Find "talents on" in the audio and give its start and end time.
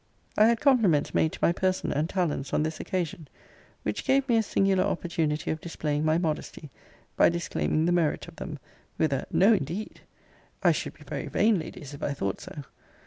2.09-2.63